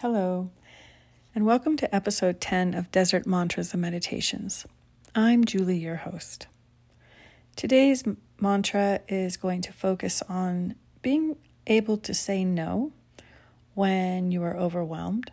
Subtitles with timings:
[0.00, 0.48] Hello,
[1.34, 4.64] and welcome to episode 10 of Desert Mantras and Meditations.
[5.12, 6.46] I'm Julie, your host.
[7.56, 8.04] Today's
[8.40, 12.92] mantra is going to focus on being able to say no
[13.74, 15.32] when you are overwhelmed.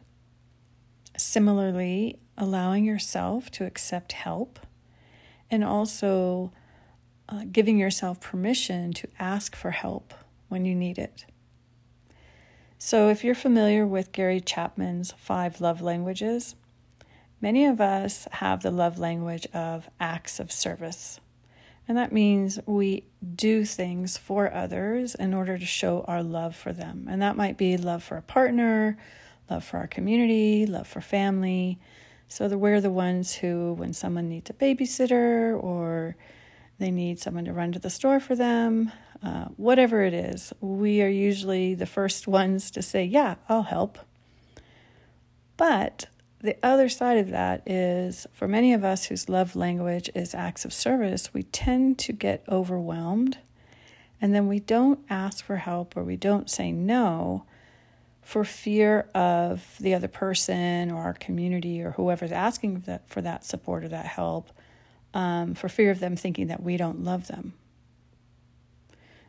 [1.16, 4.58] Similarly, allowing yourself to accept help
[5.52, 6.52] and also
[7.30, 10.12] uh, giving yourself permission to ask for help
[10.48, 11.26] when you need it.
[12.78, 16.56] So, if you're familiar with Gary Chapman's five love languages,
[17.40, 21.20] many of us have the love language of acts of service.
[21.88, 23.06] And that means we
[23.36, 27.08] do things for others in order to show our love for them.
[27.10, 28.98] And that might be love for a partner,
[29.50, 31.80] love for our community, love for family.
[32.28, 36.16] So we're the ones who, when someone needs a babysitter or
[36.78, 38.92] they need someone to run to the store for them,
[39.24, 43.98] uh, whatever it is, we are usually the first ones to say, Yeah, I'll help.
[45.58, 46.06] But
[46.40, 50.66] the other side of that is for many of us whose love language is acts
[50.66, 53.38] of service, we tend to get overwhelmed
[54.22, 57.46] and then we don't ask for help or we don't say no
[58.22, 63.22] for fear of the other person or our community or whoever's asking for that, for
[63.22, 64.52] that support or that help,
[65.16, 67.54] um, for fear of them thinking that we don't love them.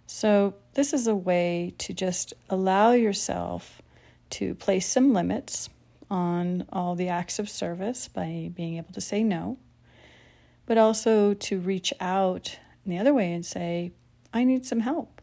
[0.07, 3.81] So, this is a way to just allow yourself
[4.31, 5.69] to place some limits
[6.11, 9.59] on all the acts of service by being able to say no,
[10.67, 13.93] but also to reach out in the other way and say,
[14.33, 15.21] I need some help.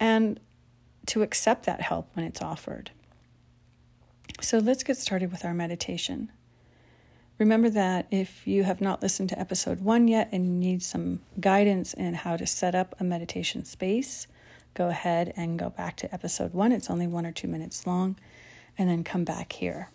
[0.00, 0.40] And
[1.06, 2.90] to accept that help when it's offered.
[4.40, 6.30] So let's get started with our meditation.
[7.38, 11.94] Remember that if you have not listened to episode one yet and need some guidance
[11.94, 14.26] in how to set up a meditation space,
[14.74, 16.72] go ahead and go back to episode one.
[16.72, 18.16] It's only one or two minutes long,
[18.76, 19.90] and then come back here.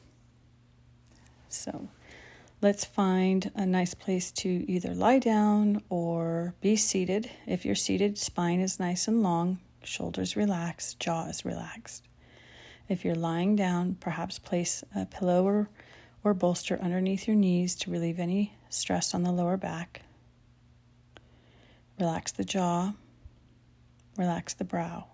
[1.49, 1.89] So
[2.61, 7.29] let's find a nice place to either lie down or be seated.
[7.45, 12.07] If you're seated, spine is nice and long, shoulders relaxed, jaw is relaxed.
[12.87, 15.69] If you're lying down, perhaps place a pillow or
[16.23, 20.03] or bolster underneath your knees to relieve any stress on the lower back.
[21.99, 22.93] Relax the jaw,
[24.17, 25.07] relax the brow,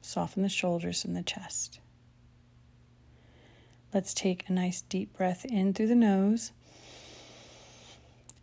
[0.00, 1.80] soften the shoulders and the chest.
[3.94, 6.52] Let's take a nice deep breath in through the nose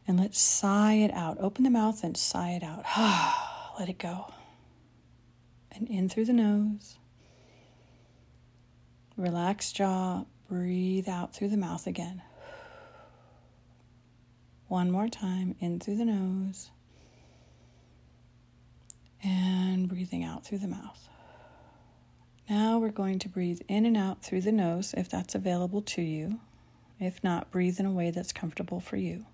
[0.07, 1.37] and let's sigh it out.
[1.39, 2.83] Open the mouth and sigh it out.
[3.79, 4.33] Let it go.
[5.71, 6.97] And in through the nose.
[9.15, 12.21] Relax jaw, Breathe out through the mouth again.
[14.67, 16.69] One more time, in through the nose.
[19.23, 21.09] And breathing out through the mouth.
[22.47, 26.03] Now we're going to breathe in and out through the nose if that's available to
[26.03, 26.39] you.
[26.99, 29.25] If not, breathe in a way that's comfortable for you.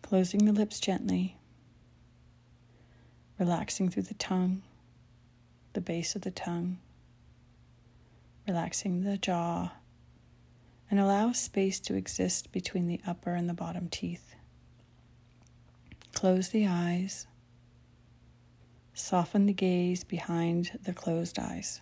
[0.00, 1.36] Closing the lips gently,
[3.38, 4.62] relaxing through the tongue,
[5.74, 6.78] the base of the tongue
[8.46, 9.72] relaxing the jaw,
[10.90, 14.34] and allow space to exist between the upper and the bottom teeth.
[16.14, 17.26] Close the eyes.
[18.94, 21.80] Soften the gaze behind the closed eyes.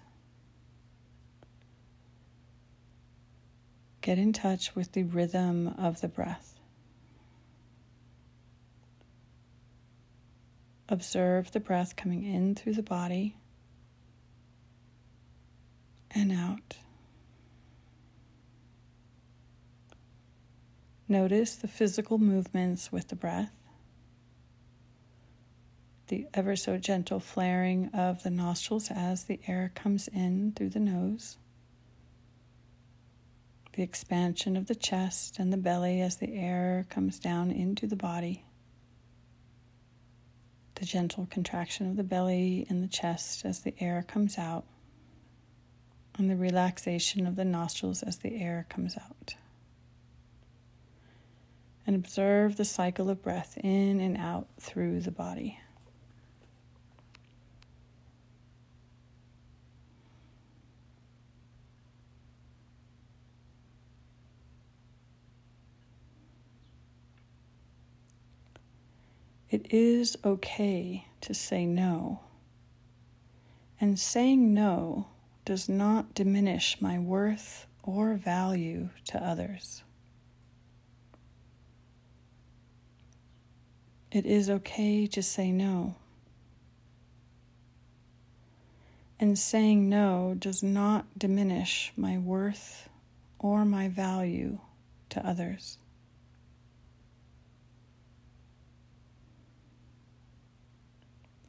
[4.00, 6.58] Get in touch with the rhythm of the breath.
[10.88, 13.36] Observe the breath coming in through the body
[16.14, 16.76] and out.
[21.08, 23.52] Notice the physical movements with the breath,
[26.08, 30.80] the ever so gentle flaring of the nostrils as the air comes in through the
[30.80, 31.36] nose,
[33.74, 37.96] the expansion of the chest and the belly as the air comes down into the
[37.96, 38.44] body,
[40.76, 44.64] the gentle contraction of the belly and the chest as the air comes out
[46.16, 49.34] and the relaxation of the nostrils as the air comes out.
[51.86, 55.58] And observe the cycle of breath in and out through the body.
[69.50, 72.20] It is okay to say no.
[73.80, 75.08] And saying no
[75.44, 79.82] does not diminish my worth or value to others.
[84.10, 85.96] It is okay to say no.
[89.18, 92.88] And saying no does not diminish my worth
[93.38, 94.58] or my value
[95.10, 95.78] to others.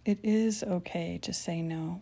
[0.04, 2.02] It is okay to say no.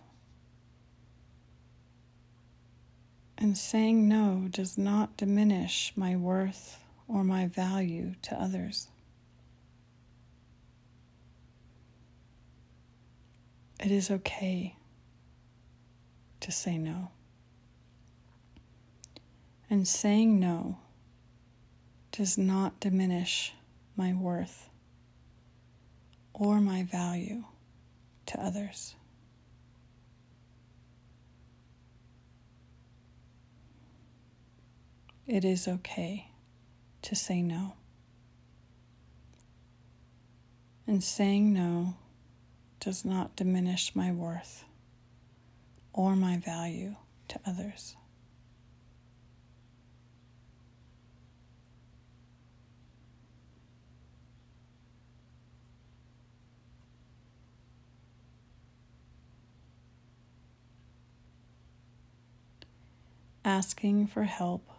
[3.43, 6.79] And saying no does not diminish my worth
[7.09, 8.87] or my value to others.
[13.81, 14.77] It is okay
[16.39, 17.11] to say no.
[19.69, 20.77] And saying no
[22.13, 23.53] does not diminish
[23.97, 24.69] my worth
[26.33, 27.43] or my value
[28.27, 28.95] to others.
[35.25, 36.27] It is okay
[37.03, 37.73] to say no.
[40.85, 41.95] And saying no
[42.81, 44.65] does not diminish my worth
[45.93, 46.95] or my value
[47.29, 47.95] to others.
[63.45, 64.72] Asking for help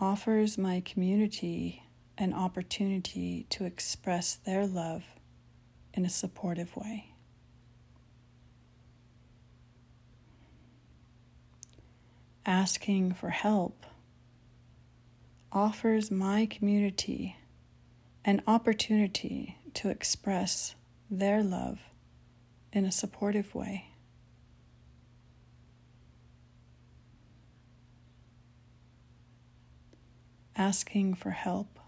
[0.00, 1.82] offers my community
[2.16, 5.04] an opportunity to express their love
[5.94, 7.12] in a supportive way.
[12.46, 13.84] Asking for help
[15.52, 17.36] offers my community
[18.24, 20.74] an opportunity to express
[21.10, 21.78] their love
[22.72, 23.88] in a supportive way.
[30.58, 31.78] Asking for help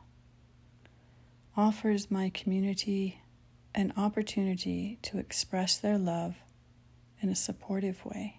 [1.56, 3.20] offers my community
[3.75, 6.37] an opportunity to express their love
[7.20, 8.37] in a supportive way.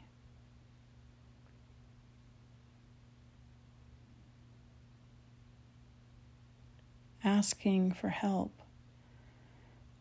[7.23, 8.61] Asking for help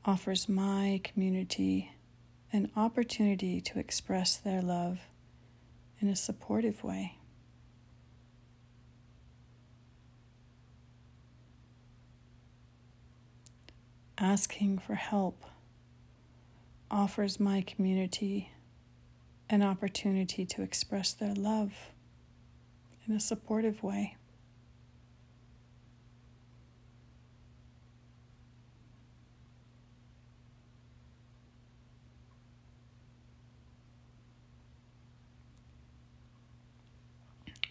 [0.04, 1.90] offers my community
[2.52, 5.00] an opportunity to express their love
[6.00, 7.19] in a supportive way.
[14.20, 15.46] Asking for help
[16.90, 18.50] offers my community
[19.48, 21.72] an opportunity to express their love
[23.08, 24.14] in a supportive way.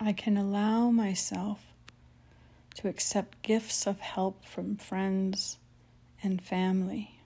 [0.02, 1.60] I can allow myself
[2.76, 5.58] to accept gifts of help from friends
[6.24, 7.20] and family.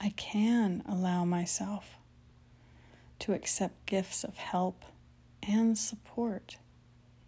[0.00, 1.96] I can allow myself
[3.20, 4.84] to accept gifts of help
[5.42, 6.56] and support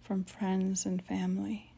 [0.03, 1.73] from friends and family.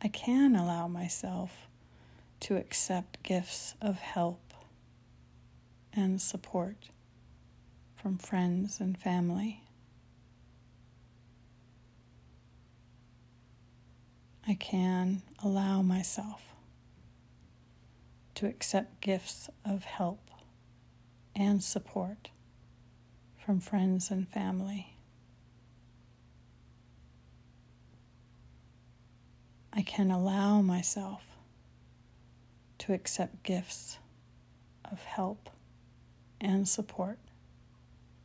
[0.00, 1.68] I can allow myself
[2.40, 4.54] to accept gifts of help
[5.92, 6.90] and support
[7.96, 9.62] from friends and family.
[14.48, 16.54] I can allow myself
[18.34, 20.30] to accept gifts of help
[21.36, 22.30] and support
[23.36, 24.94] from friends and family.
[29.70, 31.26] I can allow myself
[32.78, 33.98] to accept gifts
[34.90, 35.50] of help
[36.40, 37.18] and support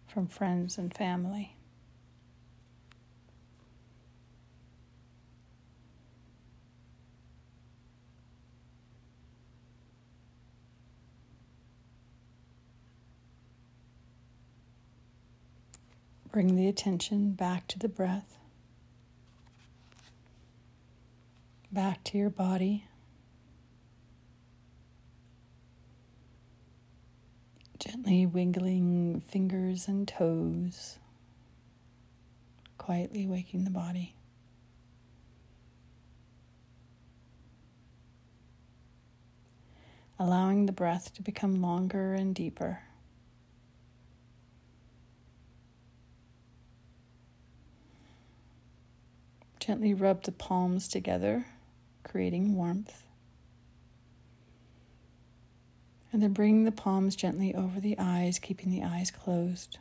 [0.08, 1.58] from friends and family.
[16.34, 18.40] Bring the attention back to the breath,
[21.72, 22.88] back to your body.
[27.78, 30.98] Gently wiggling fingers and toes,
[32.80, 34.16] quietly waking the body.
[40.18, 42.80] Allowing the breath to become longer and deeper.
[49.66, 51.46] Gently rub the palms together,
[52.04, 53.04] creating warmth.
[56.12, 59.78] And then bring the palms gently over the eyes, keeping the eyes closed.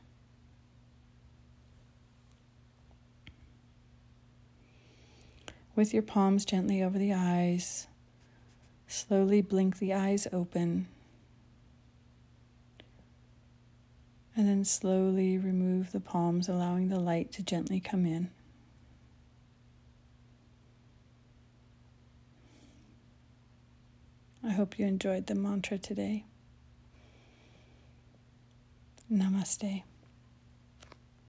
[5.74, 7.88] With your palms gently over the eyes,
[8.86, 10.86] slowly blink the eyes open.
[14.36, 18.30] And then slowly remove the palms, allowing the light to gently come in.
[24.52, 26.26] I hope you enjoyed the mantra today.
[29.10, 29.82] Namaste.